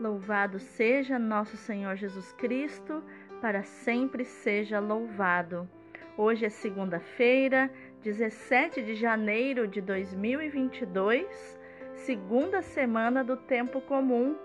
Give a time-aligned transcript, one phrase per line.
[0.00, 3.04] Louvado seja nosso Senhor Jesus Cristo,
[3.42, 5.68] para sempre seja louvado.
[6.16, 7.70] Hoje é segunda-feira,
[8.02, 11.60] 17 de janeiro de 2022,
[11.92, 14.38] segunda semana do tempo comum.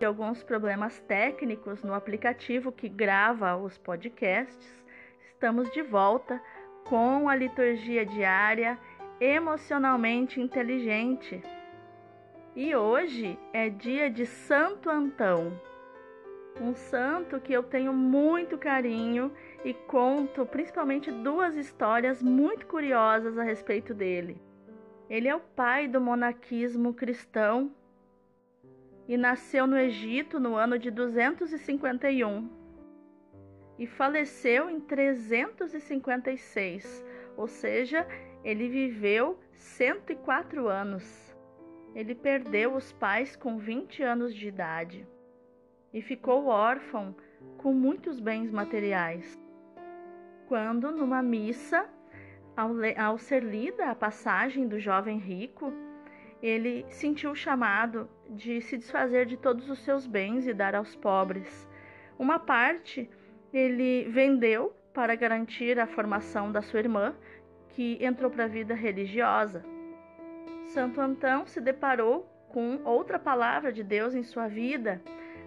[0.00, 4.84] De alguns problemas técnicos no aplicativo que grava os podcasts,
[5.22, 6.42] estamos de volta
[6.84, 8.76] com a liturgia diária
[9.20, 11.40] emocionalmente inteligente.
[12.56, 15.56] E hoje é dia de Santo Antão,
[16.60, 19.30] um santo que eu tenho muito carinho
[19.64, 24.42] e conto principalmente duas histórias muito curiosas a respeito dele.
[25.08, 27.70] Ele é o pai do monaquismo cristão
[29.06, 32.50] e nasceu no Egito no ano de 251
[33.78, 37.06] e faleceu em 356,
[37.36, 38.04] ou seja,
[38.42, 41.29] ele viveu 104 anos.
[41.94, 45.06] Ele perdeu os pais com 20 anos de idade
[45.92, 47.14] e ficou órfão
[47.58, 49.38] com muitos bens materiais.
[50.46, 51.88] Quando, numa missa,
[52.56, 55.72] ao, ao ser lida a passagem do jovem rico,
[56.42, 60.96] ele sentiu o chamado de se desfazer de todos os seus bens e dar aos
[60.96, 61.68] pobres.
[62.18, 63.10] Uma parte
[63.52, 67.14] ele vendeu para garantir a formação da sua irmã,
[67.70, 69.64] que entrou para a vida religiosa.
[70.70, 75.02] Santo Antão se deparou com outra palavra de Deus em sua vida.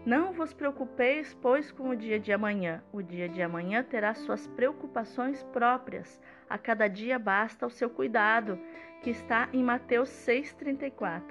[0.06, 2.84] Não vos preocupeis, pois, com o dia de amanhã.
[2.92, 6.22] O dia de amanhã terá suas preocupações próprias.
[6.50, 8.60] A cada dia basta o seu cuidado,
[9.02, 11.24] que está em Mateus 6,34.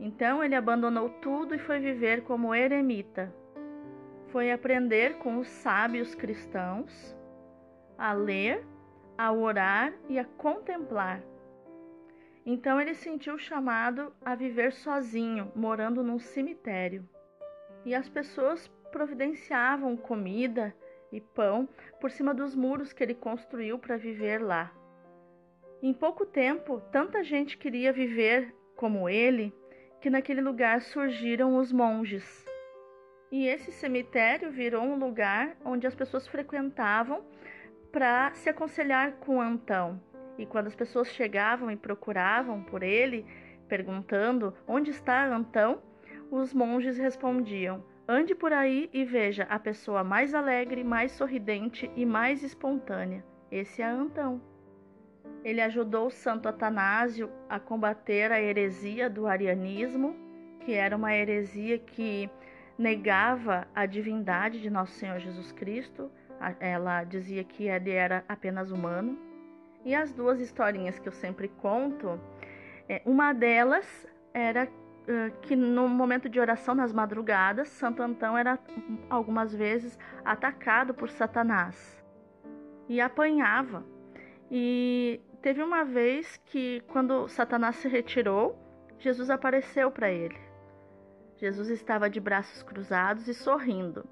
[0.00, 3.32] Então ele abandonou tudo e foi viver como eremita.
[4.32, 7.16] Foi aprender com os sábios cristãos
[7.96, 8.66] a ler,
[9.16, 11.22] a orar e a contemplar
[12.46, 17.08] então ele sentiu chamado a viver sozinho, morando num cemitério.
[17.86, 20.74] E as pessoas providenciavam comida
[21.10, 21.68] e pão
[22.00, 24.72] por cima dos muros que ele construiu para viver lá.
[25.82, 29.54] Em pouco tempo, tanta gente queria viver como ele
[30.00, 32.44] que naquele lugar surgiram os monges.
[33.32, 37.24] E esse cemitério virou um lugar onde as pessoas frequentavam
[37.90, 40.00] para se aconselhar com Antão
[40.38, 43.24] e quando as pessoas chegavam e procuravam por ele,
[43.68, 45.80] perguntando onde está Antão,
[46.30, 52.04] os monges respondiam: Ande por aí e veja a pessoa mais alegre, mais sorridente e
[52.04, 53.24] mais espontânea.
[53.50, 54.40] Esse é Antão.
[55.44, 60.16] Ele ajudou Santo Atanásio a combater a heresia do arianismo,
[60.60, 62.28] que era uma heresia que
[62.78, 66.10] negava a divindade de nosso Senhor Jesus Cristo.
[66.58, 69.18] Ela dizia que ele era apenas humano.
[69.84, 72.18] E as duas historinhas que eu sempre conto,
[72.88, 74.68] é, uma delas era
[75.42, 78.58] que no momento de oração nas madrugadas, Santo Antão era
[79.10, 82.02] algumas vezes atacado por Satanás
[82.88, 83.84] e apanhava.
[84.50, 88.58] E teve uma vez que, quando Satanás se retirou,
[88.98, 90.38] Jesus apareceu para ele.
[91.36, 94.06] Jesus estava de braços cruzados e sorrindo.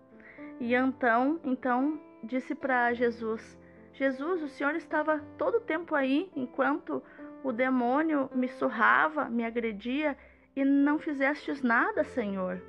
[0.61, 3.59] E Antão, então, disse para Jesus:
[3.93, 7.03] Jesus, o Senhor estava todo o tempo aí enquanto
[7.45, 10.17] o demônio me surrava, me agredia
[10.57, 12.63] e não fizestes nada, Senhor.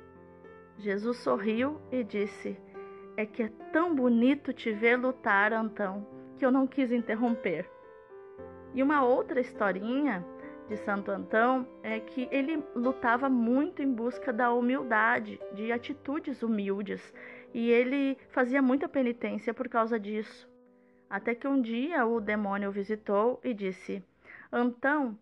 [0.78, 2.58] Jesus sorriu e disse:
[3.16, 6.06] É que é tão bonito te ver lutar, Antão,
[6.38, 7.70] que eu não quis interromper.
[8.74, 10.24] E uma outra historinha
[10.68, 17.14] de Santo Antão é que ele lutava muito em busca da humildade, de atitudes humildes,
[17.52, 20.53] e ele fazia muita penitência por causa disso.
[21.08, 24.02] Até que um dia o demônio o visitou e disse:
[24.52, 25.18] Então,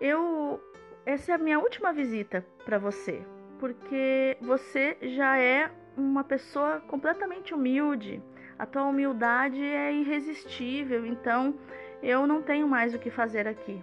[0.00, 0.60] eu
[1.04, 3.22] essa é a minha última visita para você,
[3.58, 8.22] porque você já é uma pessoa completamente humilde.
[8.58, 11.54] A tua humildade é irresistível, então
[12.02, 13.82] eu não tenho mais o que fazer aqui.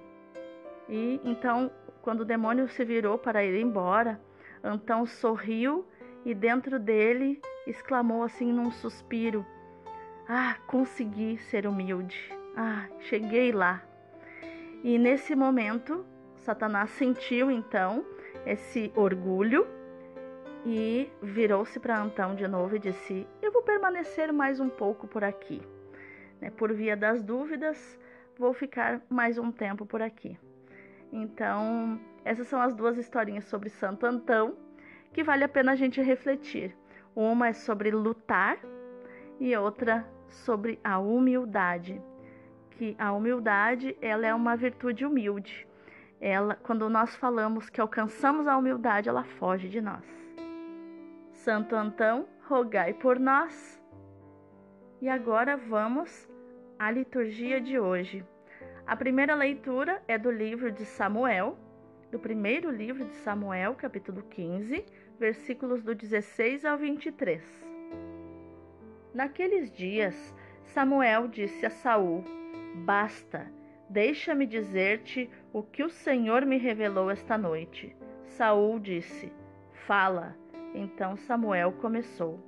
[0.87, 4.21] E então, quando o demônio se virou para ir embora,
[4.63, 5.85] Antão sorriu
[6.23, 9.45] e dentro dele exclamou assim num suspiro:
[10.27, 12.17] ah, consegui ser humilde.
[12.55, 13.81] Ah, cheguei lá.
[14.83, 18.05] E nesse momento, Satanás sentiu então
[18.45, 19.67] esse orgulho
[20.65, 25.23] e virou-se para Antão de novo e disse: Eu vou permanecer mais um pouco por
[25.23, 25.61] aqui.
[26.41, 27.97] Né, por via das dúvidas,
[28.37, 30.37] vou ficar mais um tempo por aqui.
[31.11, 34.55] Então, essas são as duas historinhas sobre Santo Antão
[35.13, 36.75] que vale a pena a gente refletir.
[37.15, 38.59] Uma é sobre lutar
[39.39, 42.01] e outra sobre a humildade,
[42.71, 45.67] que a humildade ela é uma virtude humilde.
[46.19, 50.03] Ela, quando nós falamos que alcançamos a humildade, ela foge de nós.
[51.31, 53.81] Santo Antão, rogai por nós.
[55.01, 56.27] E agora vamos
[56.79, 58.25] à liturgia de hoje.
[58.85, 61.57] A primeira leitura é do livro de Samuel,
[62.11, 64.85] do primeiro livro de Samuel, capítulo 15,
[65.19, 67.66] versículos do 16 ao 23.
[69.17, 70.31] Naqueles dias,
[70.63, 72.23] Samuel disse a Saul:
[72.85, 73.51] Basta,
[73.89, 77.95] deixa-me dizer-te o que o Senhor me revelou esta noite.
[78.25, 79.33] Saul disse:
[79.87, 80.37] Fala.
[80.75, 82.39] Então Samuel começou: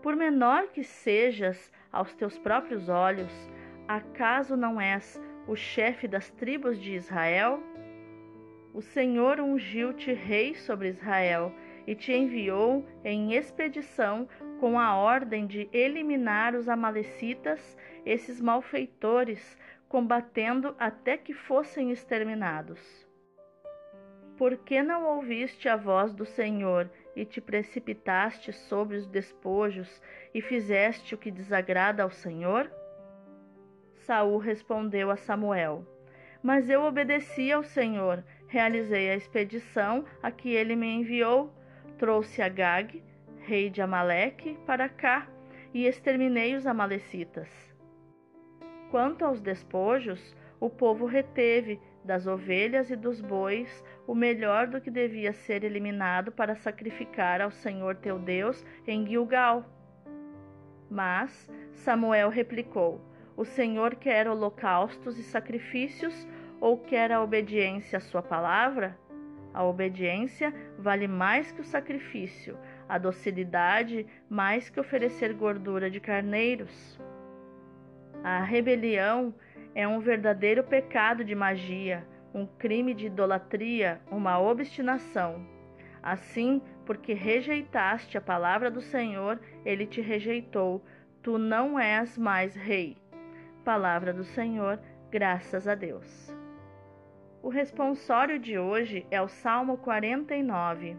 [0.00, 3.32] Por menor que sejas aos teus próprios olhos,
[3.88, 7.60] acaso não és o chefe das tribos de Israel?
[8.72, 11.52] O Senhor ungiu-te rei sobre Israel
[11.84, 14.28] e te enviou em expedição
[14.60, 19.56] com a ordem de eliminar os Amalecitas, esses malfeitores,
[19.88, 23.06] combatendo até que fossem exterminados.
[24.36, 30.02] Por que não ouviste a voz do Senhor e te precipitaste sobre os despojos
[30.34, 32.70] e fizeste o que desagrada ao Senhor?
[33.94, 35.86] Saul respondeu a Samuel:
[36.42, 41.50] Mas eu obedeci ao Senhor, realizei a expedição a que ele me enviou,
[41.96, 43.02] trouxe Agag,
[43.46, 45.28] rei de Amaleque, para cá
[45.72, 47.48] e exterminei os Amalecitas.
[48.90, 54.90] Quanto aos despojos, o povo reteve das ovelhas e dos bois o melhor do que
[54.90, 59.64] devia ser eliminado para sacrificar ao Senhor teu Deus em Gilgal.
[60.90, 63.00] Mas Samuel replicou:
[63.36, 66.26] O Senhor quer holocaustos e sacrifícios
[66.60, 68.98] ou quer a obediência à sua palavra?
[69.54, 77.00] A obediência vale mais que o sacrifício, a docilidade mais que oferecer gordura de carneiros.
[78.22, 79.34] A rebelião
[79.74, 85.46] é um verdadeiro pecado de magia, um crime de idolatria, uma obstinação.
[86.02, 90.84] Assim, porque rejeitaste a palavra do Senhor, ele te rejeitou.
[91.22, 92.96] Tu não és mais rei.
[93.64, 94.78] Palavra do Senhor,
[95.10, 96.32] graças a Deus.
[97.42, 100.96] O responsório de hoje é o Salmo 49.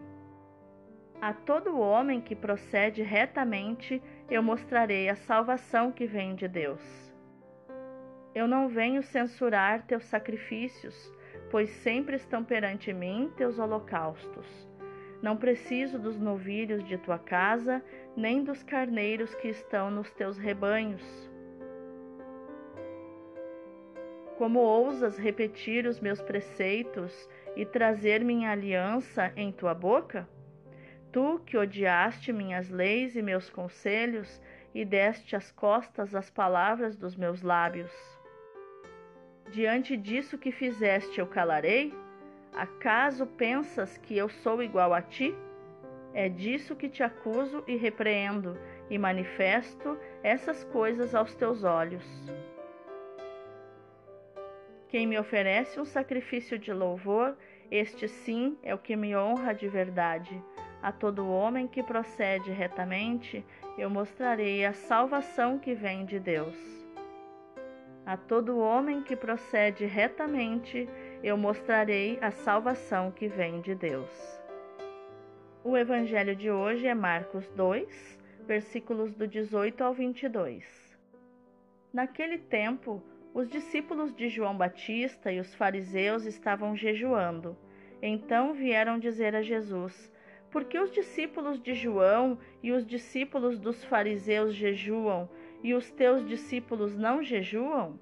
[1.20, 4.00] A todo homem que procede retamente,
[4.30, 6.80] eu mostrarei a salvação que vem de Deus.
[8.32, 11.12] Eu não venho censurar teus sacrifícios,
[11.50, 14.46] pois sempre estão perante mim teus holocaustos.
[15.20, 17.82] Não preciso dos novilhos de tua casa,
[18.16, 21.02] nem dos carneiros que estão nos teus rebanhos.
[24.36, 30.28] Como ousas repetir os meus preceitos e trazer minha aliança em tua boca?
[31.12, 34.40] Tu que odiaste minhas leis e meus conselhos
[34.74, 37.90] e deste as costas às palavras dos meus lábios.
[39.50, 41.94] Diante disso que fizeste, eu calarei?
[42.54, 45.34] Acaso pensas que eu sou igual a ti?
[46.12, 48.58] É disso que te acuso e repreendo,
[48.90, 52.04] e manifesto essas coisas aos teus olhos.
[54.88, 57.36] Quem me oferece um sacrifício de louvor,
[57.70, 60.42] este sim é o que me honra de verdade.
[60.80, 63.44] A todo homem que procede retamente,
[63.76, 66.56] eu mostrarei a salvação que vem de Deus.
[68.06, 70.88] A todo homem que procede retamente,
[71.22, 74.40] eu mostrarei a salvação que vem de Deus.
[75.64, 80.96] O evangelho de hoje é Marcos 2, versículos do 18 ao 22.
[81.92, 83.02] Naquele tempo,
[83.34, 87.56] os discípulos de João Batista e os fariseus estavam jejuando.
[88.00, 90.10] Então vieram dizer a Jesus:
[90.50, 95.28] Por que os discípulos de João e os discípulos dos fariseus jejuam
[95.62, 97.98] e os teus discípulos não jejuam?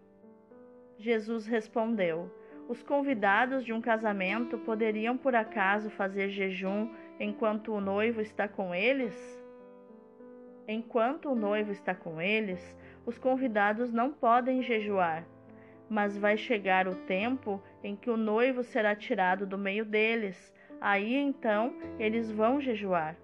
[0.98, 2.30] Jesus respondeu:
[2.68, 6.88] Os convidados de um casamento poderiam por acaso fazer jejum
[7.18, 9.44] enquanto o noivo está com eles?
[10.68, 15.24] Enquanto o noivo está com eles, os convidados não podem jejuar.
[15.88, 20.52] Mas vai chegar o tempo em que o noivo será tirado do meio deles.
[20.80, 23.16] Aí então eles vão jejuar.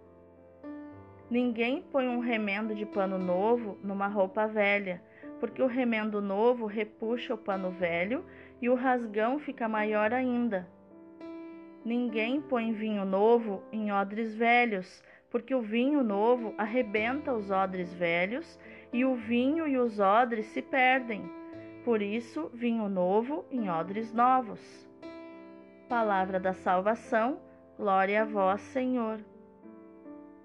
[1.30, 5.02] Ninguém põe um remendo de pano novo numa roupa velha,
[5.40, 8.24] porque o remendo novo repuxa o pano velho
[8.60, 10.68] e o rasgão fica maior ainda.
[11.84, 18.58] Ninguém põe vinho novo em odres velhos, porque o vinho novo arrebenta os odres velhos
[18.92, 21.22] e o vinho e os odres se perdem.
[21.84, 24.91] Por isso, vinho novo em odres novos.
[25.92, 27.38] Palavra da salvação,
[27.76, 29.22] glória a vós, Senhor.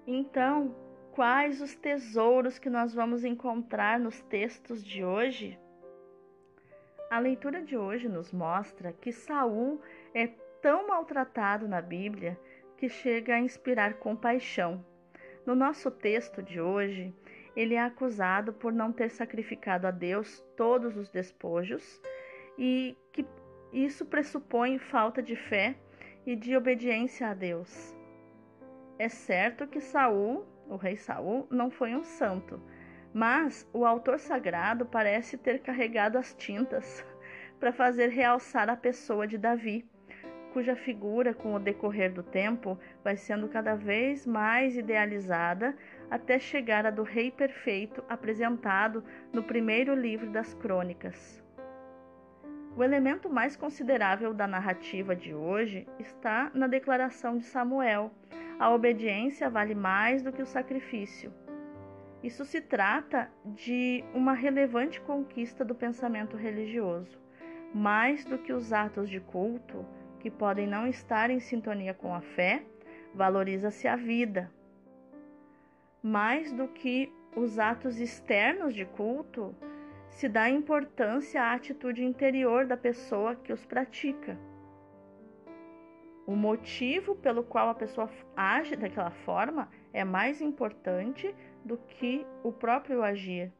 [0.06, 0.76] Então,
[1.12, 5.58] quais os tesouros que nós vamos encontrar nos textos de hoje?
[7.10, 9.80] A leitura de hoje nos mostra que Saul
[10.12, 10.26] é
[10.60, 12.38] tão maltratado na Bíblia
[12.76, 14.84] que chega a inspirar compaixão.
[15.46, 17.10] No nosso texto de hoje,
[17.56, 22.02] ele é acusado por não ter sacrificado a Deus todos os despojos
[22.58, 23.24] e que
[23.72, 25.76] isso pressupõe falta de fé
[26.26, 27.96] e de obediência a Deus.
[28.98, 32.60] É certo que Saul, o rei Saul, não foi um santo,
[33.12, 37.04] mas o autor sagrado parece ter carregado as tintas
[37.60, 39.84] para fazer realçar a pessoa de Davi,
[40.52, 45.76] cuja figura, com o decorrer do tempo, vai sendo cada vez mais idealizada
[46.10, 51.47] até chegar à do Rei Perfeito apresentado no primeiro livro das Crônicas.
[52.76, 58.12] O elemento mais considerável da narrativa de hoje está na declaração de Samuel:
[58.58, 61.32] a obediência vale mais do que o sacrifício.
[62.22, 67.18] Isso se trata de uma relevante conquista do pensamento religioso.
[67.72, 69.86] Mais do que os atos de culto,
[70.18, 72.64] que podem não estar em sintonia com a fé,
[73.14, 74.50] valoriza-se a vida.
[76.02, 79.54] Mais do que os atos externos de culto,
[80.18, 84.36] se dá importância à atitude interior da pessoa que os pratica.
[86.26, 91.32] O motivo pelo qual a pessoa age daquela forma é mais importante
[91.64, 93.52] do que o próprio agir.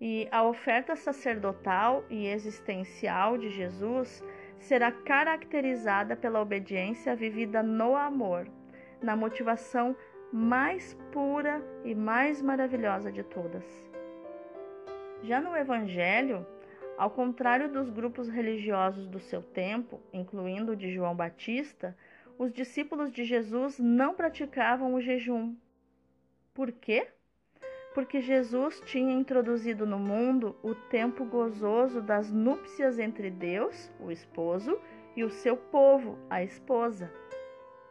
[0.00, 4.24] E a oferta sacerdotal e existencial de Jesus
[4.58, 8.48] será caracterizada pela obediência vivida no amor,
[9.02, 9.94] na motivação
[10.32, 13.93] mais pura e mais maravilhosa de todas.
[15.22, 16.46] Já no Evangelho,
[16.96, 21.96] ao contrário dos grupos religiosos do seu tempo, incluindo o de João Batista,
[22.38, 25.54] os discípulos de Jesus não praticavam o jejum.
[26.52, 27.08] Por quê?
[27.94, 34.78] Porque Jesus tinha introduzido no mundo o tempo gozoso das núpcias entre Deus, o esposo,
[35.16, 37.10] e o seu povo, a esposa.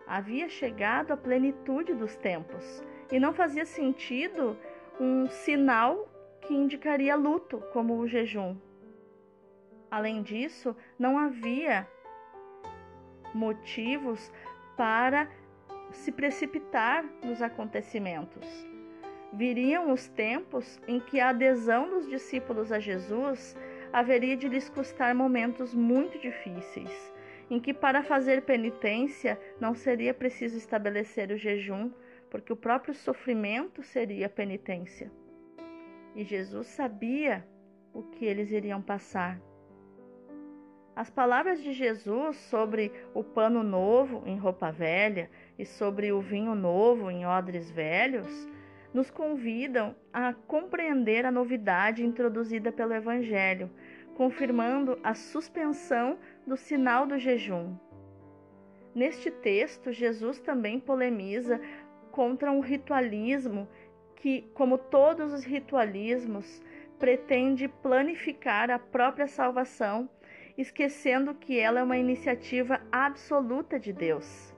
[0.06, 4.58] Havia chegado a plenitude dos tempos e não fazia sentido
[5.00, 6.10] um sinal
[6.46, 8.56] que indicaria luto, como o jejum.
[9.90, 11.88] Além disso, não havia
[13.34, 14.32] motivos
[14.76, 15.30] para
[15.92, 18.48] se precipitar nos acontecimentos.
[19.32, 23.56] Viriam os tempos em que a adesão dos discípulos a Jesus
[23.92, 27.14] haveria de lhes custar momentos muito difíceis,
[27.50, 31.92] em que para fazer penitência não seria preciso estabelecer o jejum,
[32.30, 35.12] porque o próprio sofrimento seria penitência.
[36.15, 37.46] E Jesus sabia
[37.93, 39.39] o que eles iriam passar.
[40.96, 46.53] As palavras de Jesus sobre o pano novo em roupa velha e sobre o vinho
[46.53, 48.48] novo em odres velhos
[48.93, 53.72] nos convidam a compreender a novidade introduzida pelo Evangelho,
[54.15, 57.75] confirmando a suspensão do sinal do jejum.
[58.93, 61.60] Neste texto, Jesus também polemiza
[62.12, 63.67] contra um ritualismo
[64.24, 66.62] que, como todos os ritualismos,
[66.98, 70.10] pretende planificar a própria salvação,
[70.58, 74.56] esquecendo que ela é uma iniciativa absoluta de Deus.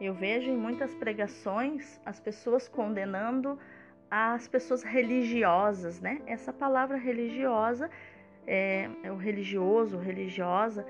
[0.00, 3.56] Eu vejo em muitas pregações as pessoas condenando
[4.10, 6.20] as pessoas religiosas, né?
[6.26, 7.88] Essa palavra religiosa,
[8.44, 10.84] é, é o religioso, religiosa,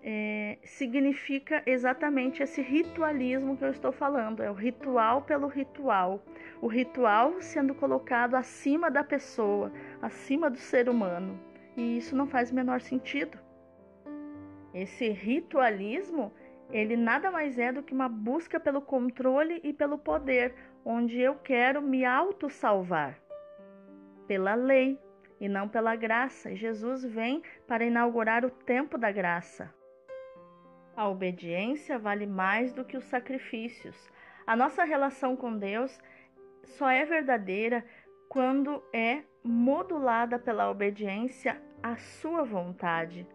[0.00, 6.22] é, significa exatamente esse ritualismo que eu estou falando, é o ritual pelo ritual,
[6.60, 9.72] o ritual sendo colocado acima da pessoa,
[10.02, 11.38] acima do ser humano,
[11.76, 13.38] e isso não faz o menor sentido.
[14.74, 16.32] Esse ritualismo,
[16.70, 21.36] ele nada mais é do que uma busca pelo controle e pelo poder, onde eu
[21.36, 23.18] quero me autossalvar
[24.26, 25.00] pela lei
[25.40, 26.54] e não pela graça.
[26.54, 29.72] Jesus vem para inaugurar o tempo da graça.
[30.96, 33.96] A obediência vale mais do que os sacrifícios.
[34.46, 35.98] A nossa relação com Deus
[36.76, 37.84] só é verdadeira
[38.28, 43.26] quando é modulada pela obediência à Sua vontade.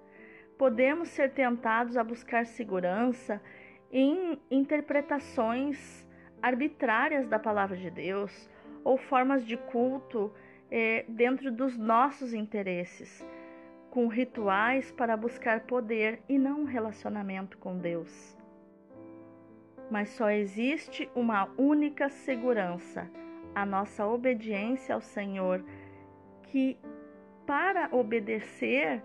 [0.57, 3.41] Podemos ser tentados a buscar segurança
[3.91, 6.07] em interpretações
[6.41, 8.49] arbitrárias da palavra de Deus
[8.83, 10.33] ou formas de culto
[10.69, 13.25] eh, dentro dos nossos interesses
[13.93, 18.35] com rituais para buscar poder e não um relacionamento com Deus.
[19.91, 23.07] Mas só existe uma única segurança,
[23.55, 25.63] a nossa obediência ao Senhor,
[26.43, 26.77] que
[27.45, 29.03] para obedecer,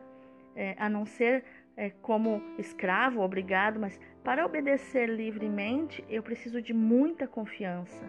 [0.54, 1.44] é, a não ser
[1.76, 8.04] é, como escravo, obrigado, mas para obedecer livremente, eu preciso de muita confiança.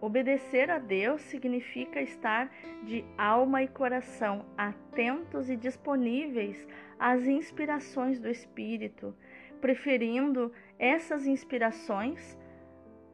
[0.00, 2.50] Obedecer a Deus significa estar
[2.82, 6.66] de alma e coração atentos e disponíveis
[6.98, 9.14] às inspirações do Espírito,
[9.60, 12.38] preferindo essas inspirações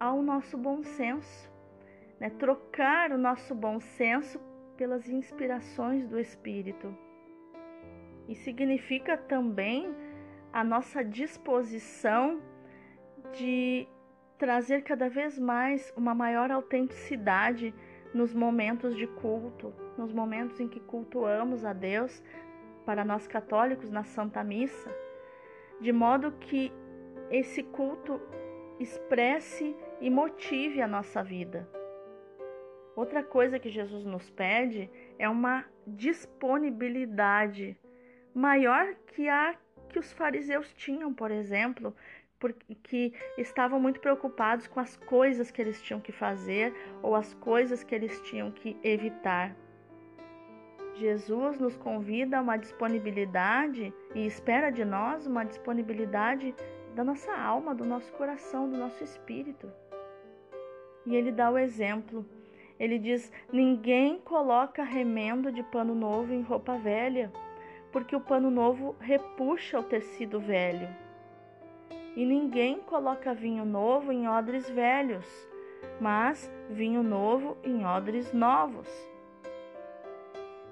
[0.00, 1.49] ao nosso bom senso,
[2.20, 2.28] né?
[2.30, 4.38] trocar o nosso bom senso
[4.76, 6.94] pelas inspirações do Espírito.
[8.28, 9.92] E significa também
[10.52, 12.40] a nossa disposição
[13.32, 13.88] de
[14.38, 17.74] trazer cada vez mais uma maior autenticidade
[18.14, 22.22] nos momentos de culto, nos momentos em que cultuamos a Deus,
[22.84, 24.90] para nós católicos, na Santa Missa,
[25.80, 26.72] de modo que
[27.30, 28.20] esse culto
[28.80, 31.79] expresse e motive a nossa vida.
[33.00, 37.74] Outra coisa que Jesus nos pede é uma disponibilidade
[38.34, 39.56] maior que a
[39.88, 41.96] que os fariseus tinham, por exemplo,
[42.38, 47.82] porque estavam muito preocupados com as coisas que eles tinham que fazer ou as coisas
[47.82, 49.56] que eles tinham que evitar.
[50.92, 56.54] Jesus nos convida a uma disponibilidade e espera de nós uma disponibilidade
[56.94, 59.72] da nossa alma, do nosso coração, do nosso espírito.
[61.06, 62.26] E ele dá o exemplo.
[62.80, 67.30] Ele diz: Ninguém coloca remendo de pano novo em roupa velha,
[67.92, 70.88] porque o pano novo repuxa o tecido velho
[72.16, 75.26] e ninguém coloca vinho novo em odres velhos,
[76.00, 78.88] mas vinho novo em odres novos.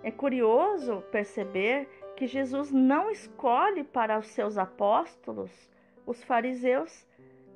[0.03, 5.50] É curioso perceber que Jesus não escolhe para os seus apóstolos
[6.07, 7.07] os fariseus,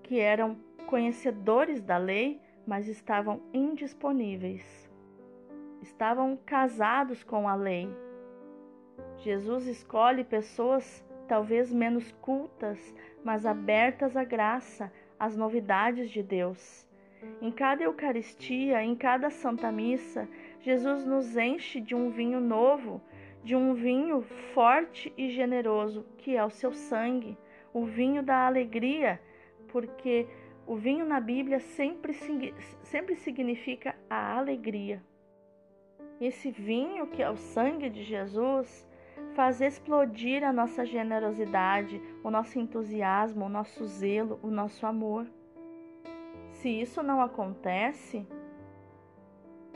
[0.03, 0.57] que eram
[0.87, 4.91] conhecedores da lei, mas estavam indisponíveis.
[5.81, 7.89] Estavam casados com a lei.
[9.17, 16.87] Jesus escolhe pessoas talvez menos cultas, mas abertas à graça, às novidades de Deus.
[17.41, 20.29] Em cada Eucaristia, em cada Santa Missa,
[20.61, 23.01] Jesus nos enche de um vinho novo,
[23.45, 27.37] de um vinho forte e generoso, que é o seu sangue,
[27.73, 29.21] o vinho da alegria,
[29.69, 30.27] porque
[30.67, 32.13] o vinho na Bíblia sempre,
[32.83, 35.03] sempre significa a alegria.
[36.21, 38.89] Esse vinho, que é o sangue de Jesus,
[39.35, 45.27] faz explodir a nossa generosidade, o nosso entusiasmo, o nosso zelo, o nosso amor.
[46.53, 48.27] Se isso não acontece,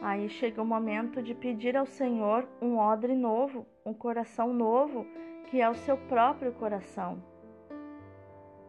[0.00, 5.04] aí chega o momento de pedir ao Senhor um odre novo, um coração novo,
[5.50, 7.20] que é o seu próprio coração.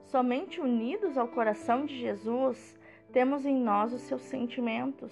[0.08, 2.80] Somente unidos ao coração de Jesus,
[3.12, 5.12] temos em nós os seus sentimentos,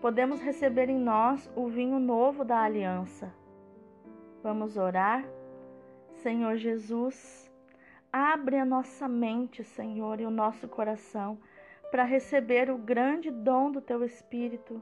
[0.00, 3.30] podemos receber em nós o vinho novo da aliança.
[4.42, 5.22] Vamos orar?
[6.22, 7.52] Senhor Jesus,
[8.10, 11.38] abre a nossa mente, Senhor, e o nosso coração
[11.90, 14.80] para receber o grande dom do Teu Espírito,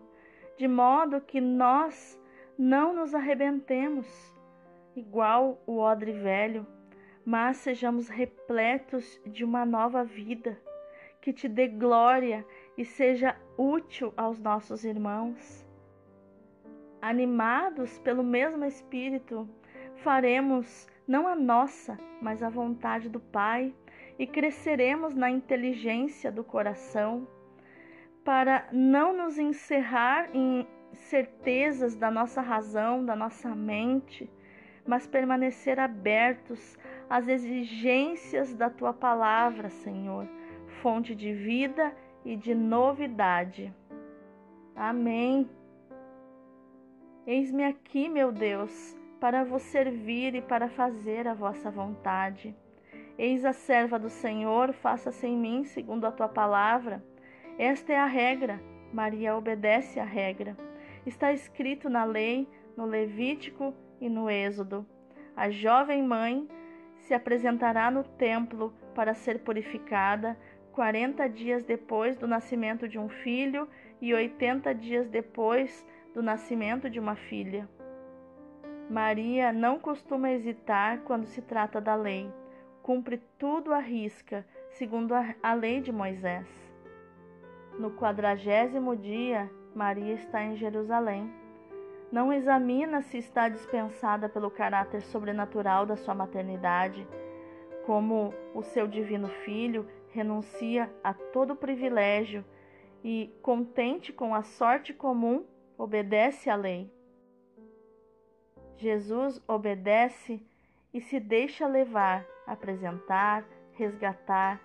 [0.57, 2.17] de modo que nós
[2.57, 4.07] não nos arrebentemos,
[4.95, 6.65] igual o odre velho,
[7.29, 10.59] mas sejamos repletos de uma nova vida,
[11.21, 12.43] que te dê glória
[12.75, 15.63] e seja útil aos nossos irmãos.
[17.03, 19.47] Animados pelo mesmo Espírito,
[19.97, 23.75] faremos não a nossa, mas a vontade do Pai
[24.19, 27.29] e cresceremos na inteligência do coração,
[28.25, 34.31] para não nos encerrar em certezas da nossa razão, da nossa mente,
[34.87, 40.27] mas permanecer abertos às exigências da tua palavra, Senhor,
[40.83, 41.95] fonte de vida
[42.25, 43.75] e de novidade.
[44.75, 45.49] Amém.
[47.27, 52.55] Eis-me aqui, meu Deus, para vos servir e para fazer a vossa vontade.
[53.19, 57.03] Eis a serva do Senhor, faça-se em mim segundo a tua palavra.
[57.59, 58.61] Esta é a regra.
[58.93, 60.57] Maria obedece à regra.
[61.05, 64.87] Está escrito na lei, no Levítico e no Êxodo.
[65.35, 66.49] A jovem mãe
[67.09, 70.37] se apresentará no templo para ser purificada
[70.73, 73.67] quarenta dias depois do nascimento de um filho
[73.99, 77.67] e oitenta dias depois do nascimento de uma filha.
[78.91, 82.31] Maria não costuma hesitar quando se trata da lei,
[82.83, 86.47] cumpre tudo à risca, segundo a lei de Moisés.
[87.79, 91.33] No quadragésimo dia, Maria está em Jerusalém.
[92.11, 97.07] Não examina se está dispensada pelo caráter sobrenatural da sua maternidade,
[97.85, 102.45] como o seu divino filho renuncia a todo privilégio
[103.05, 105.45] e, contente com a sorte comum,
[105.77, 106.91] obedece à lei.
[108.77, 110.43] Jesus obedece
[110.95, 114.61] e se deixa levar, apresentar, resgatar.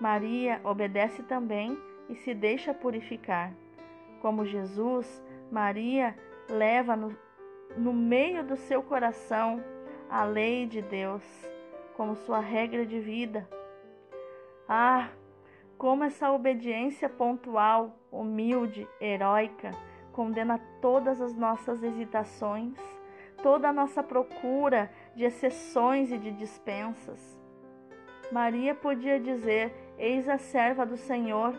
[0.00, 1.76] Maria obedece também
[2.08, 3.52] e se deixa purificar.
[4.20, 6.16] Como Jesus, Maria
[6.48, 7.16] leva no,
[7.76, 9.62] no meio do seu coração
[10.08, 11.22] a lei de Deus
[11.94, 13.48] como sua regra de vida.
[14.68, 15.08] Ah,
[15.76, 19.70] Como essa obediência pontual, humilde, heróica,
[20.12, 22.76] condena todas as nossas hesitações,
[23.42, 27.38] toda a nossa procura de exceções e de dispensas.
[28.32, 31.54] Maria podia dizer: Eis a serva do Senhor.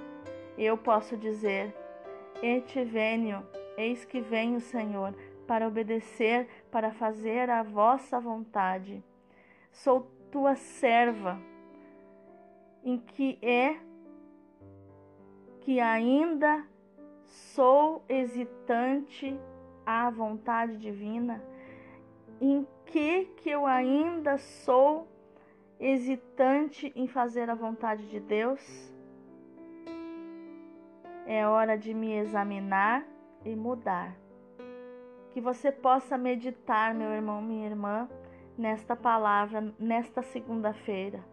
[0.58, 1.74] Eu posso dizer:
[2.42, 3.46] Et venho,
[3.80, 5.16] eis que venho, Senhor,
[5.48, 9.02] para obedecer, para fazer a vossa vontade.
[9.72, 11.40] Sou tua serva,
[12.84, 13.78] em que é
[15.62, 16.68] que ainda
[17.26, 19.40] sou hesitante
[19.86, 21.42] à vontade divina?
[22.42, 25.08] Em que que eu ainda sou
[25.80, 28.94] hesitante em fazer a vontade de Deus?
[31.26, 33.06] É hora de me examinar
[33.46, 34.16] e mudar.
[35.32, 38.10] Que você possa meditar, meu irmão, minha irmã,
[38.58, 41.24] nesta palavra, nesta segunda-feira.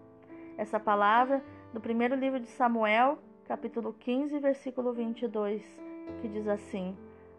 [0.57, 1.43] Essa palavra
[1.73, 5.63] do primeiro livro de Samuel, capítulo 15, versículo 22,
[6.21, 6.97] que diz assim: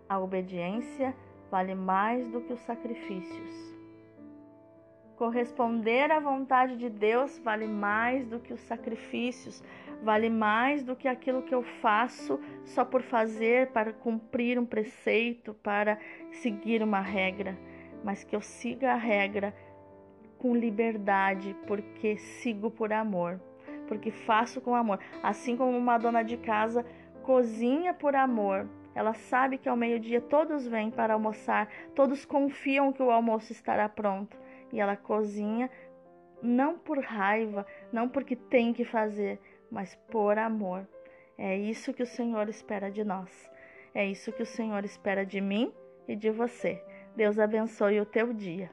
[0.07, 1.15] A obediência
[1.49, 3.77] vale mais do que os sacrifícios.
[5.15, 9.63] Corresponder à vontade de Deus vale mais do que os sacrifícios,
[10.03, 15.53] vale mais do que aquilo que eu faço só por fazer, para cumprir um preceito,
[15.55, 15.97] para
[16.31, 17.57] seguir uma regra,
[18.03, 19.53] mas que eu siga a regra
[20.37, 23.39] com liberdade, porque sigo por amor,
[23.87, 24.99] porque faço com amor.
[25.23, 26.85] Assim como uma dona de casa
[27.23, 33.03] cozinha por amor, ela sabe que ao meio-dia todos vêm para almoçar, todos confiam que
[33.03, 34.37] o almoço estará pronto.
[34.71, 35.69] E ela cozinha
[36.41, 39.39] não por raiva, não porque tem que fazer,
[39.71, 40.87] mas por amor.
[41.37, 43.49] É isso que o Senhor espera de nós.
[43.93, 45.73] É isso que o Senhor espera de mim
[46.07, 46.81] e de você.
[47.15, 48.69] Deus abençoe o teu dia.